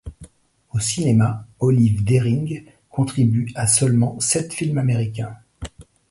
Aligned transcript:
Au 0.73 0.79
cinéma, 0.79 1.45
Olive 1.59 2.03
Deering 2.03 2.63
contribue 2.89 3.51
à 3.53 3.67
seulement 3.67 4.19
sept 4.19 4.51
films 4.51 4.79
américains. 4.79 5.37